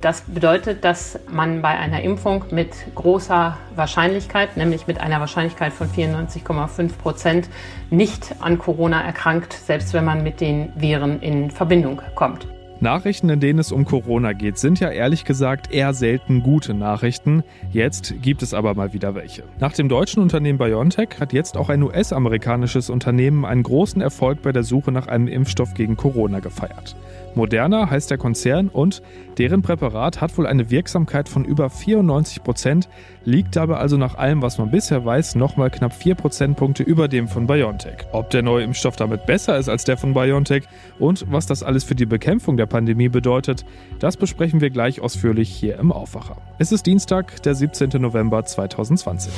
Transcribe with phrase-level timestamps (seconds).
[0.00, 5.88] Das bedeutet, dass man bei einer Impfung mit großer Wahrscheinlichkeit, nämlich mit einer Wahrscheinlichkeit von
[5.88, 7.50] 94,5 Prozent,
[7.90, 12.46] nicht an Corona erkrankt, selbst wenn man mit den Viren in Verbindung kommt.
[12.82, 17.44] Nachrichten, in denen es um Corona geht, sind ja ehrlich gesagt eher selten gute Nachrichten.
[17.70, 19.42] Jetzt gibt es aber mal wieder welche.
[19.58, 24.52] Nach dem deutschen Unternehmen BioNTech hat jetzt auch ein US-amerikanisches Unternehmen einen großen Erfolg bei
[24.52, 26.96] der Suche nach einem Impfstoff gegen Corona gefeiert.
[27.34, 29.02] Moderna heißt der Konzern und
[29.38, 32.88] deren Präparat hat wohl eine Wirksamkeit von über 94 Prozent,
[33.24, 37.28] liegt dabei also nach allem, was man bisher weiß, nochmal knapp 4 Prozentpunkte über dem
[37.28, 38.06] von BioNTech.
[38.12, 40.64] Ob der neue Impfstoff damit besser ist als der von BioNTech
[40.98, 43.64] und was das alles für die Bekämpfung der Pandemie bedeutet,
[43.98, 46.36] das besprechen wir gleich ausführlich hier im Aufwacher.
[46.58, 47.90] Es ist Dienstag, der 17.
[48.00, 49.32] November 2020.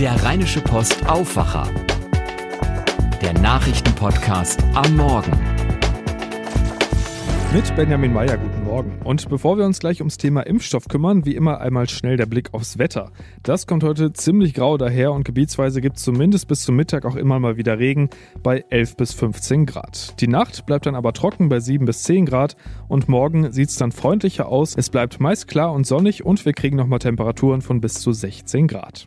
[0.00, 1.68] Der Rheinische Post Aufwacher.
[3.22, 5.53] Der Nachrichtenpodcast am Morgen
[7.54, 8.36] mit Benjamin Meyer.
[8.36, 8.98] Guten Morgen.
[9.04, 12.52] Und bevor wir uns gleich ums Thema Impfstoff kümmern, wie immer einmal schnell der Blick
[12.52, 13.12] aufs Wetter.
[13.44, 17.14] Das kommt heute ziemlich grau daher und gebietsweise gibt es zumindest bis zum Mittag auch
[17.14, 18.10] immer mal wieder Regen
[18.42, 20.20] bei 11 bis 15 Grad.
[20.20, 22.56] Die Nacht bleibt dann aber trocken bei 7 bis 10 Grad
[22.88, 24.74] und morgen sieht es dann freundlicher aus.
[24.76, 28.66] Es bleibt meist klar und sonnig und wir kriegen nochmal Temperaturen von bis zu 16
[28.66, 29.06] Grad.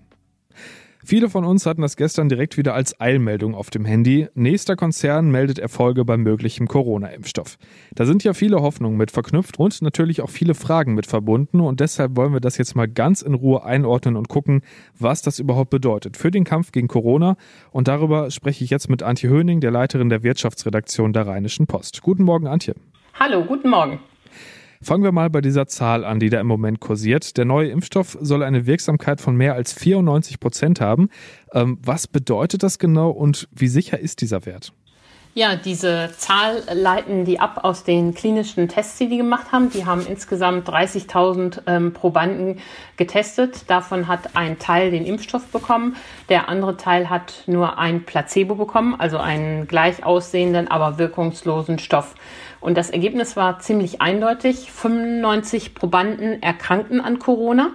[1.10, 4.28] Viele von uns hatten das gestern direkt wieder als Eilmeldung auf dem Handy.
[4.34, 7.58] Nächster Konzern meldet Erfolge beim möglichen Corona-Impfstoff.
[7.96, 11.80] Da sind ja viele Hoffnungen mit verknüpft und natürlich auch viele Fragen mit verbunden und
[11.80, 14.64] deshalb wollen wir das jetzt mal ganz in Ruhe einordnen und gucken,
[15.00, 17.38] was das überhaupt bedeutet für den Kampf gegen Corona.
[17.72, 22.02] Und darüber spreche ich jetzt mit Antje Höning, der Leiterin der Wirtschaftsredaktion der Rheinischen Post.
[22.02, 22.76] Guten Morgen, Antje.
[23.18, 24.02] Hallo, guten Morgen.
[24.82, 27.38] Fangen wir mal bei dieser Zahl an, die da im Moment kursiert.
[27.38, 31.10] Der neue Impfstoff soll eine Wirksamkeit von mehr als 94 Prozent haben.
[31.54, 34.74] Ähm, was bedeutet das genau und wie sicher ist dieser Wert?
[35.38, 39.70] Ja, diese Zahl leiten die ab aus den klinischen Tests, die die gemacht haben.
[39.70, 42.60] Die haben insgesamt 30.000 ähm, Probanden
[42.96, 43.70] getestet.
[43.70, 45.96] Davon hat ein Teil den Impfstoff bekommen.
[46.30, 52.16] Der andere Teil hat nur ein Placebo bekommen, also einen gleich aussehenden, aber wirkungslosen Stoff.
[52.68, 54.74] Und das Ergebnis war ziemlich eindeutig.
[54.74, 57.70] 95 Probanden erkrankten an Corona.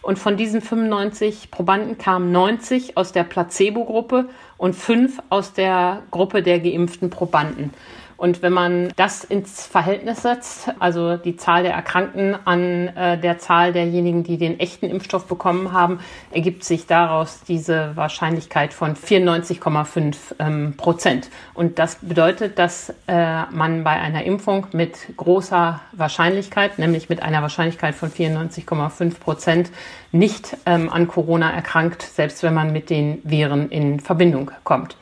[0.00, 6.44] Und von diesen 95 Probanden kamen 90 aus der Placebo-Gruppe und fünf aus der Gruppe
[6.44, 7.74] der geimpften Probanden.
[8.18, 13.38] Und wenn man das ins Verhältnis setzt, also die Zahl der Erkrankten an äh, der
[13.38, 16.00] Zahl derjenigen, die den echten Impfstoff bekommen haben,
[16.32, 21.30] ergibt sich daraus diese Wahrscheinlichkeit von 94,5 ähm, Prozent.
[21.54, 27.40] Und das bedeutet, dass äh, man bei einer Impfung mit großer Wahrscheinlichkeit, nämlich mit einer
[27.42, 29.70] Wahrscheinlichkeit von 94,5 Prozent,
[30.10, 34.96] nicht ähm, an Corona erkrankt, selbst wenn man mit den Viren in Verbindung kommt.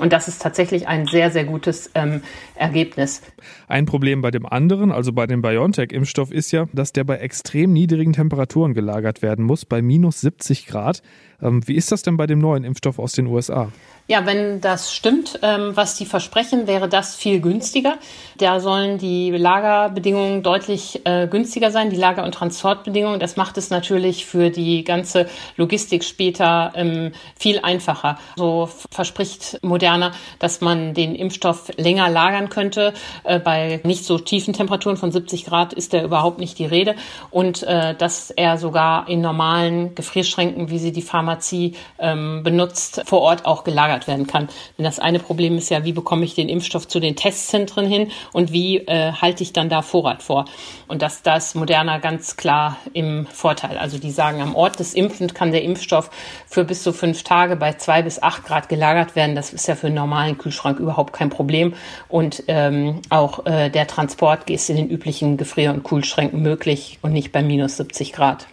[0.00, 2.22] Und das ist tatsächlich ein sehr, sehr gutes ähm,
[2.54, 3.22] Ergebnis.
[3.68, 7.72] Ein Problem bei dem anderen, also bei dem BioNTech-Impfstoff, ist ja, dass der bei extrem
[7.72, 11.02] niedrigen Temperaturen gelagert werden muss, bei minus 70 Grad.
[11.42, 13.70] Ähm, wie ist das denn bei dem neuen Impfstoff aus den USA?
[14.10, 17.96] Ja, wenn das stimmt, ähm, was die versprechen, wäre das viel günstiger.
[18.38, 23.20] Da sollen die Lagerbedingungen deutlich äh, günstiger sein, die Lager- und Transportbedingungen.
[23.20, 28.18] Das macht es natürlich für die ganze Logistik später ähm, viel einfacher.
[28.34, 32.94] So verspricht Moderna, dass man den Impfstoff länger lagern könnte.
[33.22, 36.96] Äh, bei nicht so tiefen Temperaturen von 70 Grad ist da überhaupt nicht die Rede.
[37.30, 43.20] Und äh, dass er sogar in normalen Gefrierschränken, wie sie die Pharmazie ähm, benutzt, vor
[43.20, 44.48] Ort auch gelagert werden kann.
[44.76, 48.10] Denn das eine Problem ist ja, wie bekomme ich den Impfstoff zu den Testzentren hin
[48.32, 50.46] und wie äh, halte ich dann da Vorrat vor?
[50.88, 53.78] Und das, da ist Moderna ganz klar im Vorteil.
[53.78, 56.10] Also die sagen, am Ort des Impfens kann der Impfstoff
[56.46, 59.36] für bis zu fünf Tage bei zwei bis acht Grad gelagert werden.
[59.36, 61.74] Das ist ja für einen normalen Kühlschrank überhaupt kein Problem.
[62.08, 67.12] Und ähm, auch äh, der Transport ist in den üblichen Gefrier- und Kühlschränken möglich und
[67.12, 68.46] nicht bei minus 70 Grad.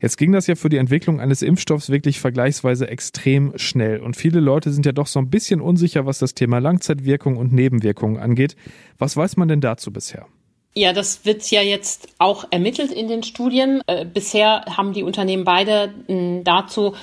[0.00, 3.98] Jetzt ging das ja für die Entwicklung eines Impfstoffs wirklich vergleichsweise extrem schnell.
[3.98, 7.52] Und viele Leute sind ja doch so ein bisschen unsicher, was das Thema Langzeitwirkung und
[7.52, 8.54] Nebenwirkungen angeht.
[8.98, 10.26] Was weiß man denn dazu bisher?
[10.74, 13.82] Ja, das wird ja jetzt auch ermittelt in den Studien.
[13.88, 16.94] Äh, bisher haben die Unternehmen beide mh, dazu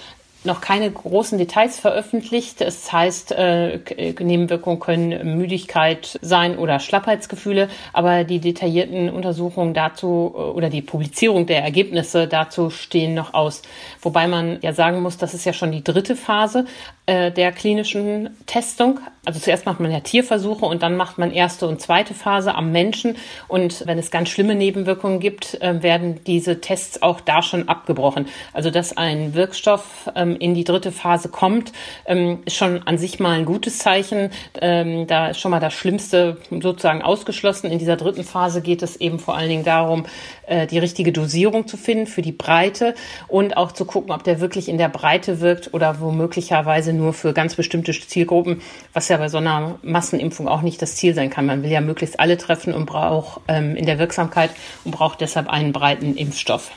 [0.46, 2.62] noch keine großen Details veröffentlicht.
[2.62, 3.80] Es heißt, äh,
[4.20, 11.46] Nebenwirkungen können Müdigkeit sein oder Schlappheitsgefühle, aber die detaillierten Untersuchungen dazu äh, oder die Publizierung
[11.46, 13.62] der Ergebnisse dazu stehen noch aus.
[14.02, 16.66] Wobei man ja sagen muss, das ist ja schon die dritte Phase
[17.08, 19.00] äh, der klinischen Testung.
[19.26, 22.72] Also zuerst macht man ja Tierversuche und dann macht man erste und zweite Phase am
[22.72, 23.18] Menschen.
[23.48, 28.28] Und wenn es ganz schlimme Nebenwirkungen gibt, äh, werden diese Tests auch da schon abgebrochen.
[28.54, 31.72] Also dass ein Wirkstoff ähm, in die dritte Phase kommt,
[32.06, 34.30] ähm, ist schon an sich mal ein gutes Zeichen.
[34.62, 37.72] Ähm, da ist schon mal das Schlimmste sozusagen ausgeschlossen.
[37.72, 40.06] In dieser dritten Phase geht es eben vor allen Dingen darum,
[40.48, 42.96] äh, die richtige Dosierung zu finden für die Breite
[43.28, 47.34] und auch zu gucken, ob der wirklich in der Breite wirkt oder womöglicherweise nur für
[47.34, 48.62] ganz bestimmte Zielgruppen,
[48.94, 51.46] was ja bei so einer Massenimpfung auch nicht das Ziel sein kann.
[51.46, 54.52] Man will ja möglichst alle treffen und braucht ähm, in der Wirksamkeit
[54.84, 56.72] und braucht deshalb einen breiten Impfstoff.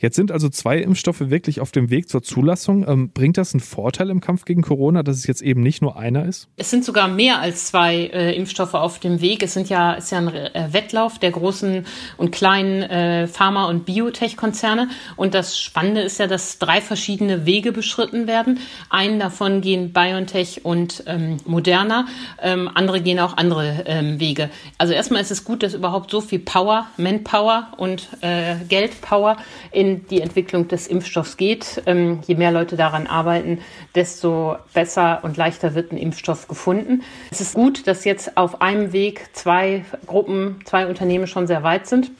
[0.00, 2.88] Jetzt sind also zwei Impfstoffe wirklich auf dem Weg zur Zulassung.
[2.88, 5.98] Ähm, bringt das einen Vorteil im Kampf gegen Corona, dass es jetzt eben nicht nur
[5.98, 6.48] einer ist?
[6.56, 9.42] Es sind sogar mehr als zwei äh, Impfstoffe auf dem Weg.
[9.42, 11.84] Es sind ja, ist ja ein äh, Wettlauf der großen
[12.16, 14.88] und kleinen äh, Pharma- und Biotech-Konzerne.
[15.16, 18.58] Und das Spannende ist ja, dass drei verschiedene Wege beschritten werden.
[18.88, 22.06] Einen davon gehen BioNTech und ähm, Moderna.
[22.40, 24.48] Ähm, andere gehen auch andere ähm, Wege.
[24.78, 29.36] Also erstmal ist es gut, dass überhaupt so viel Power, Manpower und äh, Geldpower
[29.72, 31.82] in die Entwicklung des Impfstoffs geht.
[31.86, 33.58] Ähm, je mehr Leute daran arbeiten,
[33.94, 37.02] desto besser und leichter wird ein Impfstoff gefunden.
[37.30, 41.86] Es ist gut, dass jetzt auf einem Weg zwei Gruppen, zwei Unternehmen schon sehr weit
[41.86, 42.10] sind.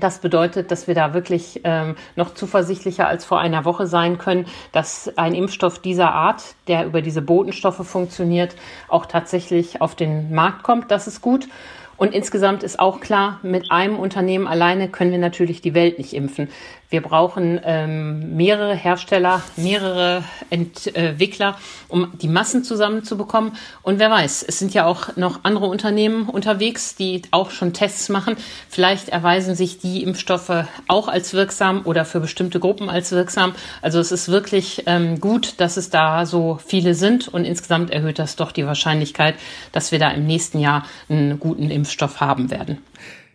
[0.00, 4.46] Das bedeutet, dass wir da wirklich ähm, noch zuversichtlicher als vor einer Woche sein können,
[4.72, 8.54] dass ein Impfstoff dieser Art, der über diese Botenstoffe funktioniert,
[8.88, 10.90] auch tatsächlich auf den Markt kommt.
[10.90, 11.48] Das ist gut.
[11.96, 16.14] Und insgesamt ist auch klar, mit einem Unternehmen alleine können wir natürlich die Welt nicht
[16.14, 16.48] impfen.
[16.90, 21.58] Wir brauchen ähm, mehrere Hersteller, mehrere Entwickler,
[21.88, 23.52] um die Massen zusammenzubekommen.
[23.82, 28.08] Und wer weiß, es sind ja auch noch andere Unternehmen unterwegs, die auch schon Tests
[28.08, 28.36] machen.
[28.70, 33.54] Vielleicht erweisen sich die Impfstoffe auch als wirksam oder für bestimmte Gruppen als wirksam.
[33.82, 38.18] Also es ist wirklich ähm, gut, dass es da so viele sind und insgesamt erhöht
[38.18, 39.34] das doch die Wahrscheinlichkeit,
[39.72, 42.78] dass wir da im nächsten Jahr einen guten Impfstoff haben werden.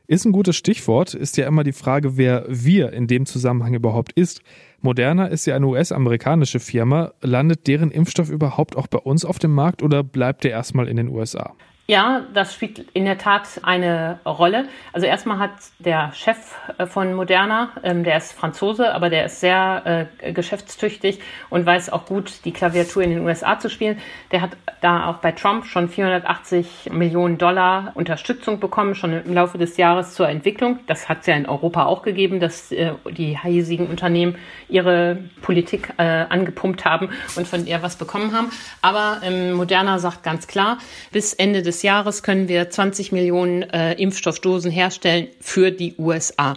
[0.06, 4.12] Ist ein gutes Stichwort, ist ja immer die Frage, wer wir in dem Zusammenhang überhaupt
[4.14, 4.42] ist.
[4.82, 7.14] Moderna ist ja eine US-amerikanische Firma.
[7.22, 10.98] Landet deren Impfstoff überhaupt auch bei uns auf dem Markt oder bleibt der erstmal in
[10.98, 11.56] den USA?
[11.86, 14.70] Ja, das spielt in der Tat eine Rolle.
[14.94, 16.38] Also erstmal hat der Chef
[16.78, 21.20] äh, von Moderna, ähm, der ist Franzose, aber der ist sehr äh, geschäftstüchtig
[21.50, 24.00] und weiß auch gut, die Klaviatur in den USA zu spielen.
[24.32, 29.58] Der hat da auch bei Trump schon 480 Millionen Dollar Unterstützung bekommen, schon im Laufe
[29.58, 30.80] des Jahres zur Entwicklung.
[30.88, 34.38] Das hat es ja in Europa auch gegeben, dass äh, die hiesigen Unternehmen
[34.70, 38.52] ihre Politik äh, angepumpt haben und von der was bekommen haben.
[38.82, 40.78] Aber ähm, Moderna sagt ganz klar,
[41.12, 46.56] bis Ende des des Jahres können wir 20 Millionen äh, Impfstoffdosen herstellen für die USA.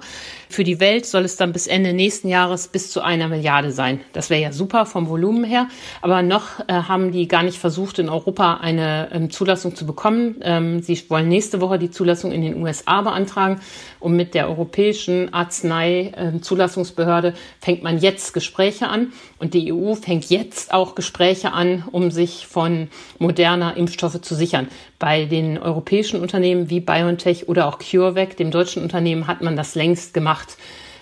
[0.57, 4.01] Für die Welt soll es dann bis Ende nächsten Jahres bis zu einer Milliarde sein.
[4.15, 5.69] Das wäre ja super vom Volumen her.
[6.01, 10.37] Aber noch äh, haben die gar nicht versucht, in Europa eine ähm, Zulassung zu bekommen.
[10.41, 13.61] Ähm, sie wollen nächste Woche die Zulassung in den USA beantragen.
[14.01, 19.13] Und mit der Europäischen Arznei-Zulassungsbehörde ähm, fängt man jetzt Gespräche an.
[19.39, 22.89] Und die EU fängt jetzt auch Gespräche an, um sich von
[23.19, 24.69] moderner Impfstoffe zu sichern.
[24.99, 29.75] Bei den europäischen Unternehmen wie BioNTech oder auch CureVac, dem deutschen Unternehmen, hat man das
[29.75, 30.46] längst gemacht.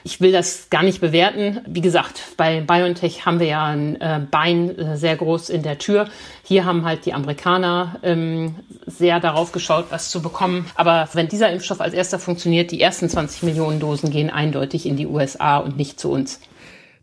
[0.07, 1.63] Ich will das gar nicht bewerten.
[1.67, 5.79] Wie gesagt, bei BioNTech haben wir ja ein äh, Bein äh, sehr groß in der
[5.79, 6.09] Tür.
[6.43, 10.67] Hier haben halt die Amerikaner ähm, sehr darauf geschaut, was zu bekommen.
[10.75, 14.99] Aber wenn dieser Impfstoff als erster funktioniert, die ersten 20 Millionen Dosen gehen eindeutig in
[14.99, 16.39] die USA und nicht zu uns.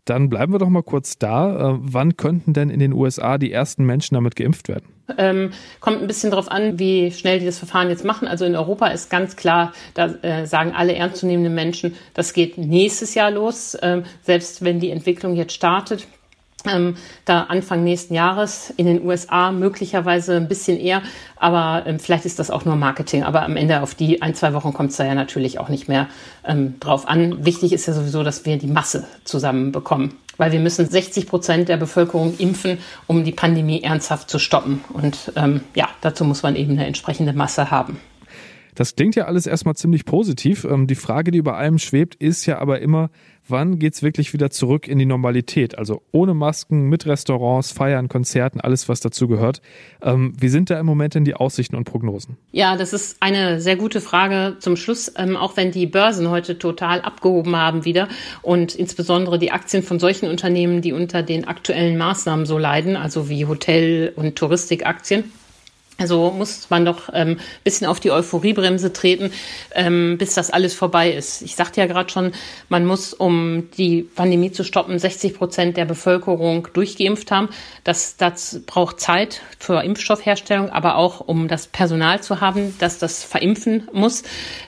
[0.04, 1.74] Dann bleiben wir doch mal kurz da.
[1.74, 4.86] Äh, wann könnten denn in den USA die ersten Menschen damit geimpft werden?
[5.16, 5.50] Ähm,
[5.80, 8.26] kommt ein bisschen darauf an, wie schnell die das Verfahren jetzt machen.
[8.26, 13.14] Also in Europa ist ganz klar, da äh, sagen alle ernstzunehmenden Menschen, das geht nächstes
[13.14, 16.06] Jahr los, ähm, selbst wenn die Entwicklung jetzt startet
[16.66, 21.02] ähm, da Anfang nächsten Jahres in den USA möglicherweise ein bisschen eher,
[21.36, 23.22] aber ähm, vielleicht ist das auch nur Marketing.
[23.22, 25.88] Aber am Ende auf die ein, zwei Wochen kommt es da ja natürlich auch nicht
[25.88, 26.08] mehr
[26.44, 27.44] ähm, drauf an.
[27.44, 31.76] Wichtig ist ja sowieso, dass wir die Masse zusammenbekommen, weil wir müssen 60 Prozent der
[31.76, 34.84] Bevölkerung impfen, um die Pandemie ernsthaft zu stoppen.
[34.92, 37.98] Und ähm, ja, dazu muss man eben eine entsprechende Masse haben.
[38.74, 40.64] Das klingt ja alles erstmal ziemlich positiv.
[40.64, 43.10] Ähm, die Frage, die über allem schwebt, ist ja aber immer,
[43.46, 45.76] wann geht's wirklich wieder zurück in die Normalität?
[45.76, 49.60] Also ohne Masken, mit Restaurants, Feiern, Konzerten, alles, was dazu gehört.
[50.00, 52.38] Ähm, wie sind da im Moment denn die Aussichten und Prognosen?
[52.52, 56.58] Ja, das ist eine sehr gute Frage zum Schluss, ähm, auch wenn die Börsen heute
[56.58, 58.08] total abgehoben haben wieder
[58.40, 63.28] und insbesondere die Aktien von solchen Unternehmen, die unter den aktuellen Maßnahmen so leiden, also
[63.28, 65.24] wie Hotel- und Touristikaktien
[66.02, 69.32] Also muss man doch ein ähm, bisschen auf die Euphoriebremse treten,
[69.72, 71.42] ähm, bis das alles vorbei ist.
[71.42, 72.32] Ich sagte ja gerade schon,
[72.68, 77.50] man muss, um die Pandemie zu stoppen, 60 Prozent der Bevölkerung durchgeimpft haben.
[77.84, 83.22] Das, das braucht Zeit zur Impfstoffherstellung, aber auch um das Personal zu haben, das das
[83.22, 84.24] verimpfen muss.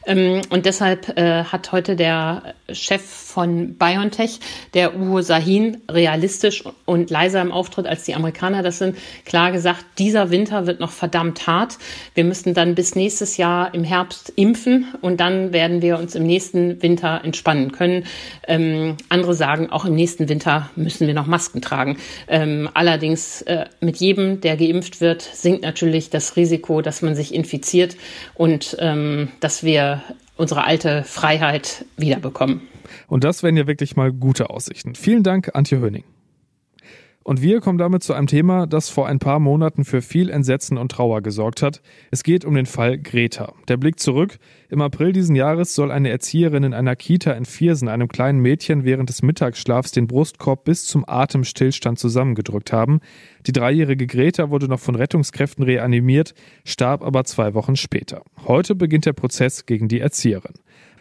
[0.07, 4.39] Ähm, und deshalb äh, hat heute der Chef von BioNTech,
[4.75, 9.85] der Uwe Sahin, realistisch und leiser im Auftritt als die Amerikaner das sind, klar gesagt,
[9.99, 11.79] dieser Winter wird noch verdammt hart.
[12.15, 16.25] Wir müssen dann bis nächstes Jahr im Herbst impfen und dann werden wir uns im
[16.25, 18.05] nächsten Winter entspannen können.
[18.47, 21.99] Ähm, andere sagen, auch im nächsten Winter müssen wir noch Masken tragen.
[22.29, 27.35] Ähm, allerdings äh, mit jedem, der geimpft wird, sinkt natürlich das Risiko, dass man sich
[27.35, 27.97] infiziert
[28.35, 30.05] und ähm, dass wir
[30.37, 32.63] unsere alte Freiheit wiederbekommen.
[33.07, 34.95] Und das wären ja wirklich mal gute Aussichten.
[34.95, 36.05] Vielen Dank, Antje Höning.
[37.27, 40.77] Und wir kommen damit zu einem Thema, das vor ein paar Monaten für viel Entsetzen
[40.77, 41.81] und Trauer gesorgt hat.
[42.11, 43.55] Es geht um den Fall Greta.
[43.67, 44.37] Der Blick zurück.
[44.69, 48.85] Im April diesen Jahres soll eine Erzieherin in einer Kita in Viersen einem kleinen Mädchen
[48.85, 53.01] während des Mittagsschlafs den Brustkorb bis zum Atemstillstand zusammengedrückt haben.
[53.47, 56.35] Die dreijährige Greta wurde noch von Rettungskräften reanimiert,
[56.67, 58.23] starb aber zwei Wochen später.
[58.47, 60.53] Heute beginnt der Prozess gegen die Erzieherin.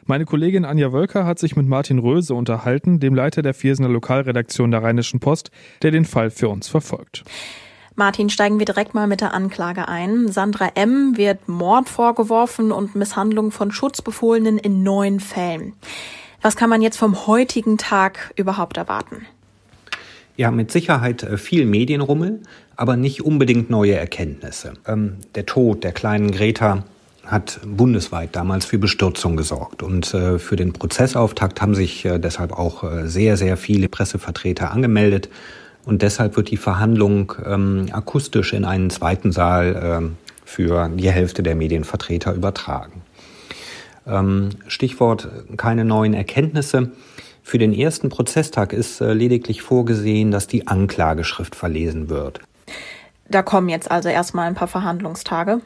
[0.06, 4.70] Meine Kollegin Anja Wölker hat sich mit Martin Röse unterhalten, dem Leiter der Viersener Lokalredaktion
[4.70, 5.50] der Rheinischen Post,
[5.82, 7.24] der den Fall für uns verfolgt.
[7.96, 10.30] Martin, steigen wir direkt mal mit der Anklage ein.
[10.30, 11.16] Sandra M.
[11.16, 15.74] wird Mord vorgeworfen und Misshandlung von Schutzbefohlenen in neun Fällen.
[16.42, 19.26] Was kann man jetzt vom heutigen Tag überhaupt erwarten?
[20.36, 22.42] Ja, mit Sicherheit äh, viel Medienrummel,
[22.76, 24.74] aber nicht unbedingt neue Erkenntnisse.
[24.88, 26.84] Ähm, der Tod der kleinen Greta
[27.26, 29.82] hat bundesweit damals für Bestürzung gesorgt.
[29.82, 34.72] Und äh, für den Prozessauftakt haben sich äh, deshalb auch äh, sehr, sehr viele Pressevertreter
[34.72, 35.30] angemeldet.
[35.86, 41.44] Und deshalb wird die Verhandlung ähm, akustisch in einen zweiten Saal äh, für die Hälfte
[41.44, 43.02] der Medienvertreter übertragen.
[44.06, 46.92] Ähm, Stichwort keine neuen Erkenntnisse.
[47.42, 52.40] Für den ersten Prozesstag ist äh, lediglich vorgesehen, dass die Anklageschrift verlesen wird.
[53.30, 55.62] Da kommen jetzt also erstmal ein paar Verhandlungstage.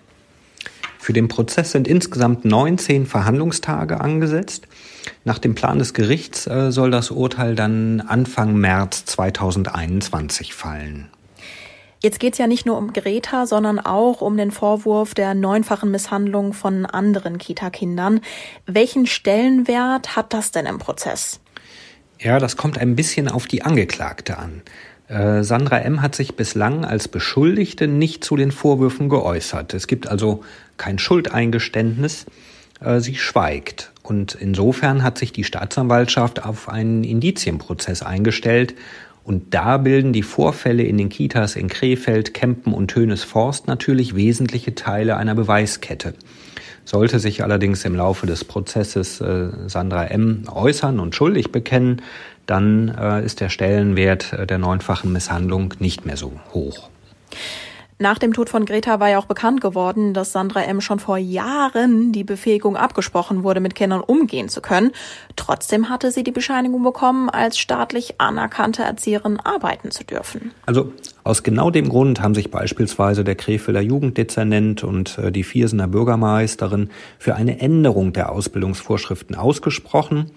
[1.00, 4.68] Für den Prozess sind insgesamt 19 Verhandlungstage angesetzt.
[5.24, 11.10] Nach dem Plan des Gerichts äh, soll das Urteil dann Anfang März 2021 fallen.
[12.02, 15.90] Jetzt geht es ja nicht nur um Greta, sondern auch um den Vorwurf der neunfachen
[15.90, 18.22] Misshandlung von anderen Kita-Kindern.
[18.68, 21.40] Welchen Stellenwert hat das denn im Prozess?
[22.20, 24.62] Ja, das kommt ein bisschen auf die Angeklagte an.
[25.08, 26.02] Äh, Sandra M.
[26.02, 29.74] hat sich bislang als Beschuldigte nicht zu den Vorwürfen geäußert.
[29.74, 30.44] Es gibt also
[30.78, 32.26] kein Schuldeingeständnis.
[32.80, 33.92] Äh, sie schweigt.
[34.04, 38.76] Und insofern hat sich die Staatsanwaltschaft auf einen Indizienprozess eingestellt.
[39.24, 44.74] Und da bilden die Vorfälle in den Kitas in Krefeld, Kempen und Tönes-Forst natürlich wesentliche
[44.74, 46.14] Teile einer Beweiskette.
[46.86, 50.44] Sollte sich allerdings im Laufe des Prozesses äh, Sandra M.
[50.50, 52.02] äußern und schuldig bekennen,
[52.46, 56.90] dann äh, ist der Stellenwert äh, der neunfachen Misshandlung nicht mehr so hoch.
[58.00, 60.82] Nach dem Tod von Greta war ja auch bekannt geworden, dass Sandra M.
[60.82, 64.92] schon vor Jahren die Befähigung abgesprochen wurde, mit Kindern umgehen zu können.
[65.36, 70.52] Trotzdem hatte sie die Bescheinigung bekommen, als staatlich anerkannte Erzieherin arbeiten zu dürfen.
[70.68, 75.88] Also aus genau dem Grund haben sich beispielsweise der Krefelder Jugenddezernent und äh, die Viersener
[75.88, 80.30] Bürgermeisterin für eine Änderung der Ausbildungsvorschriften ausgesprochen.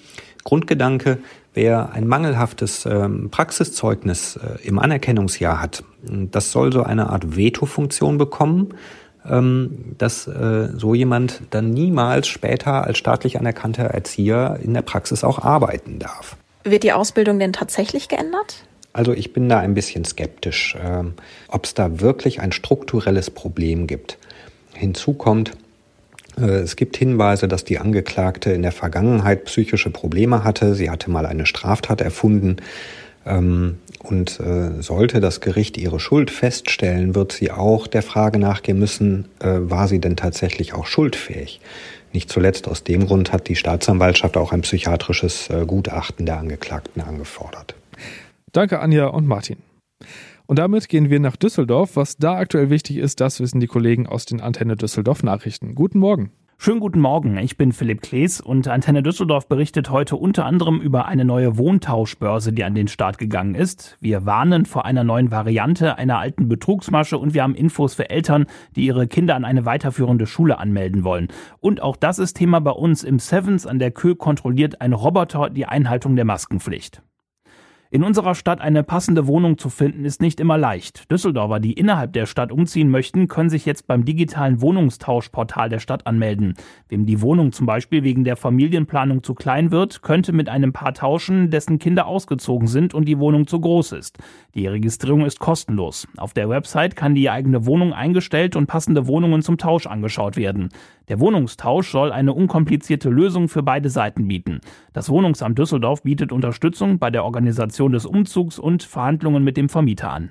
[0.44, 1.18] Grundgedanke,
[1.54, 8.18] wer ein mangelhaftes ähm, Praxiszeugnis äh, im Anerkennungsjahr hat, das soll so eine Art Veto-Funktion
[8.18, 8.74] bekommen,
[9.28, 15.24] ähm, dass äh, so jemand dann niemals später als staatlich anerkannter Erzieher in der Praxis
[15.24, 16.36] auch arbeiten darf.
[16.64, 18.64] Wird die Ausbildung denn tatsächlich geändert?
[18.92, 21.04] Also ich bin da ein bisschen skeptisch, äh,
[21.48, 24.18] ob es da wirklich ein strukturelles Problem gibt.
[24.74, 25.52] Hinzu kommt,
[26.36, 30.74] es gibt Hinweise, dass die Angeklagte in der Vergangenheit psychische Probleme hatte.
[30.74, 32.56] Sie hatte mal eine Straftat erfunden.
[33.26, 38.78] Ähm, und äh, sollte das Gericht ihre Schuld feststellen, wird sie auch der Frage nachgehen
[38.78, 41.60] müssen, äh, war sie denn tatsächlich auch schuldfähig?
[42.12, 47.76] Nicht zuletzt aus dem Grund hat die Staatsanwaltschaft auch ein psychiatrisches Gutachten der Angeklagten angefordert.
[48.50, 49.58] Danke, Anja und Martin.
[50.50, 51.94] Und damit gehen wir nach Düsseldorf.
[51.94, 55.76] Was da aktuell wichtig ist, das wissen die Kollegen aus den Antenne Düsseldorf Nachrichten.
[55.76, 56.32] Guten Morgen.
[56.58, 61.06] Schönen guten Morgen, ich bin Philipp Klees und Antenne Düsseldorf berichtet heute unter anderem über
[61.06, 63.96] eine neue Wohntauschbörse, die an den Start gegangen ist.
[64.00, 68.46] Wir warnen vor einer neuen Variante, einer alten Betrugsmasche und wir haben Infos für Eltern,
[68.74, 71.28] die ihre Kinder an eine weiterführende Schule anmelden wollen.
[71.60, 73.04] Und auch das ist Thema bei uns.
[73.04, 77.02] Im Sevens an der Kö kontrolliert ein Roboter die Einhaltung der Maskenpflicht.
[77.92, 81.10] In unserer Stadt eine passende Wohnung zu finden, ist nicht immer leicht.
[81.10, 86.06] Düsseldorfer, die innerhalb der Stadt umziehen möchten, können sich jetzt beim digitalen Wohnungstauschportal der Stadt
[86.06, 86.54] anmelden.
[86.88, 90.94] Wem die Wohnung zum Beispiel wegen der Familienplanung zu klein wird, könnte mit einem Paar
[90.94, 94.18] tauschen, dessen Kinder ausgezogen sind und die Wohnung zu groß ist.
[94.54, 96.06] Die Registrierung ist kostenlos.
[96.16, 100.68] Auf der Website kann die eigene Wohnung eingestellt und passende Wohnungen zum Tausch angeschaut werden.
[101.10, 104.60] Der Wohnungstausch soll eine unkomplizierte Lösung für beide Seiten bieten.
[104.92, 110.12] Das Wohnungsamt Düsseldorf bietet Unterstützung bei der Organisation des Umzugs und Verhandlungen mit dem Vermieter
[110.12, 110.30] an.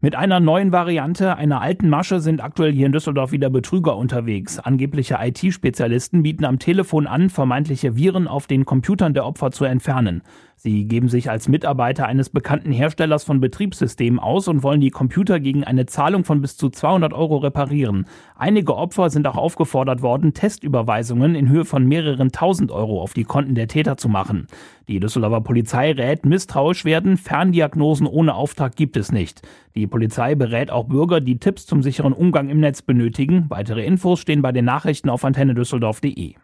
[0.00, 4.58] Mit einer neuen Variante einer alten Masche sind aktuell hier in Düsseldorf wieder Betrüger unterwegs.
[4.58, 10.22] Angebliche IT-Spezialisten bieten am Telefon an, vermeintliche Viren auf den Computern der Opfer zu entfernen.
[10.60, 15.38] Sie geben sich als Mitarbeiter eines bekannten Herstellers von Betriebssystemen aus und wollen die Computer
[15.38, 18.06] gegen eine Zahlung von bis zu 200 Euro reparieren.
[18.34, 23.22] Einige Opfer sind auch aufgefordert worden, Testüberweisungen in Höhe von mehreren tausend Euro auf die
[23.22, 24.48] Konten der Täter zu machen.
[24.88, 29.42] Die Düsseldorfer Polizei rät, misstrauisch werden, Ferndiagnosen ohne Auftrag gibt es nicht.
[29.76, 33.44] Die Polizei berät auch Bürger, die Tipps zum sicheren Umgang im Netz benötigen.
[33.48, 36.34] Weitere Infos stehen bei den Nachrichten auf antennedüsseldorf.de.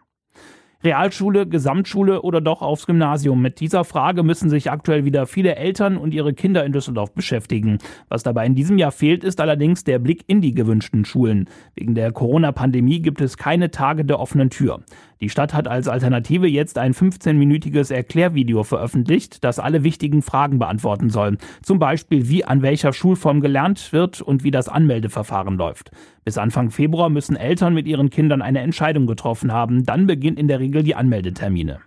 [0.83, 3.41] Realschule, Gesamtschule oder doch aufs Gymnasium?
[3.41, 7.79] Mit dieser Frage müssen sich aktuell wieder viele Eltern und ihre Kinder in Düsseldorf beschäftigen.
[8.09, 11.49] Was dabei in diesem Jahr fehlt, ist allerdings der Blick in die gewünschten Schulen.
[11.75, 14.81] Wegen der Corona-Pandemie gibt es keine Tage der offenen Tür.
[15.21, 21.09] Die Stadt hat als Alternative jetzt ein 15-minütiges Erklärvideo veröffentlicht, das alle wichtigen Fragen beantworten
[21.09, 21.37] soll.
[21.63, 25.91] Zum Beispiel, wie an welcher Schulform gelernt wird und wie das Anmeldeverfahren läuft.
[26.25, 29.85] Bis Anfang Februar müssen Eltern mit ihren Kindern eine Entscheidung getroffen haben.
[29.85, 31.81] Dann beginnt in der Regel die Anmeldetermine.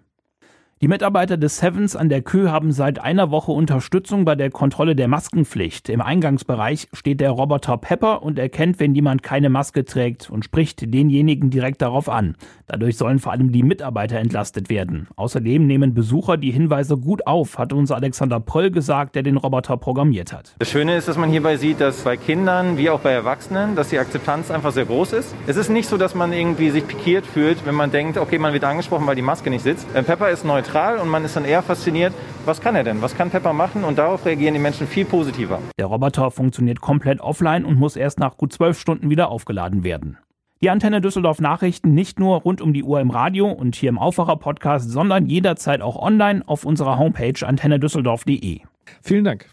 [0.80, 4.94] Die Mitarbeiter des Sevens an der Kö haben seit einer Woche Unterstützung bei der Kontrolle
[4.94, 5.88] der Maskenpflicht.
[5.88, 10.94] Im Eingangsbereich steht der Roboter Pepper und erkennt, wenn jemand keine Maske trägt und spricht
[10.94, 12.37] denjenigen direkt darauf an.
[12.68, 15.08] Dadurch sollen vor allem die Mitarbeiter entlastet werden.
[15.16, 19.78] Außerdem nehmen Besucher die Hinweise gut auf, hat uns Alexander Pröll gesagt, der den Roboter
[19.78, 20.54] programmiert hat.
[20.61, 23.88] Das Schöne ist, dass man hierbei sieht, dass bei Kindern wie auch bei Erwachsenen, dass
[23.88, 25.35] die Akzeptanz einfach sehr groß ist.
[25.49, 28.52] Es ist nicht so, dass man irgendwie sich pikiert fühlt, wenn man denkt, okay, man
[28.52, 29.85] wird angesprochen, weil die Maske nicht sitzt.
[29.92, 32.12] Äh, Pepper ist neutral neutral und man ist dann eher fasziniert,
[32.44, 33.02] was kann er denn?
[33.02, 33.84] Was kann Pepper machen?
[33.84, 35.60] Und darauf reagieren die Menschen viel positiver.
[35.78, 40.18] Der Roboter funktioniert komplett offline und muss erst nach gut zwölf Stunden wieder aufgeladen werden.
[40.60, 43.98] Die Antenne Düsseldorf Nachrichten nicht nur rund um die Uhr im Radio und hier im
[43.98, 48.60] Aufwacher Podcast, sondern jederzeit auch online auf unserer Homepage antennedüsseldorf.de.
[49.02, 49.48] Vielen Dank.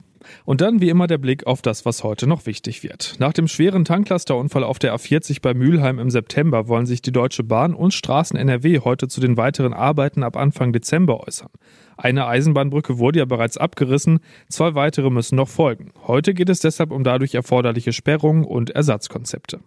[0.46, 3.16] Und dann wie immer der Blick auf das, was heute noch wichtig wird.
[3.20, 7.44] Nach dem schweren Tanklasterunfall auf der A40 bei Mülheim im September wollen sich die Deutsche
[7.44, 11.50] Bahn und Straßen NRW heute zu den weiteren Arbeiten ab Anfang Dezember äußern.
[11.98, 15.92] Eine Eisenbahnbrücke wurde ja bereits abgerissen, zwei weitere müssen noch folgen.
[16.08, 19.60] Heute geht es deshalb um dadurch erforderliche Sperrungen und Ersatzkonzepte.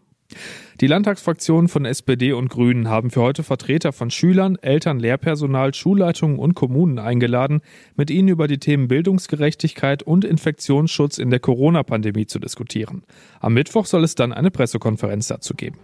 [0.81, 6.39] Die Landtagsfraktionen von SPD und Grünen haben für heute Vertreter von Schülern, Eltern, Lehrpersonal, Schulleitungen
[6.39, 7.63] und Kommunen eingeladen,
[7.97, 13.03] mit ihnen über die Themen Bildungsgerechtigkeit und Infektionsschutz in der Corona-Pandemie zu diskutieren.
[13.41, 15.79] Am Mittwoch soll es dann eine Pressekonferenz dazu geben.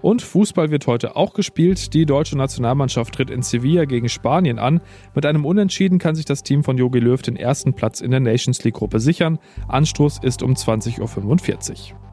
[0.00, 1.92] Und Fußball wird heute auch gespielt.
[1.92, 4.80] Die deutsche Nationalmannschaft tritt in Sevilla gegen Spanien an.
[5.14, 8.20] Mit einem Unentschieden kann sich das Team von Jogi Löw den ersten Platz in der
[8.20, 9.38] Nations League Gruppe sichern.
[9.68, 12.03] Anstoß ist um 20.45 Uhr.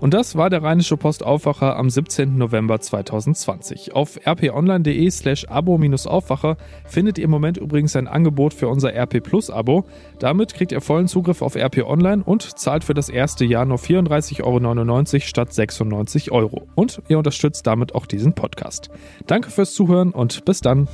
[0.00, 2.38] Und das war der Rheinische Post Aufwacher am 17.
[2.38, 3.94] November 2020.
[3.94, 9.50] Auf rponline.de slash abo-aufwacher findet ihr im Moment übrigens ein Angebot für unser RP Plus
[9.50, 9.84] Abo.
[10.18, 13.78] Damit kriegt ihr vollen Zugriff auf RP Online und zahlt für das erste Jahr nur
[13.78, 16.68] 34,99 Euro statt 96 Euro.
[16.74, 18.90] Und ihr unterstützt damit auch diesen Podcast.
[19.26, 20.86] Danke fürs Zuhören und bis dann.